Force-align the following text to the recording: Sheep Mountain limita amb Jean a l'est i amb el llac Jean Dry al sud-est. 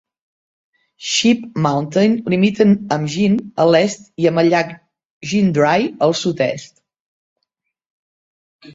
Sheep 1.09 1.43
Mountain 1.65 2.15
limita 2.35 2.67
amb 2.97 3.13
Jean 3.17 3.37
a 3.65 3.69
l'est 3.75 4.09
i 4.25 4.29
amb 4.33 4.45
el 4.45 4.51
llac 4.57 4.75
Jean 5.35 5.55
Dry 5.63 5.89
al 6.09 6.19
sud-est. 6.25 6.79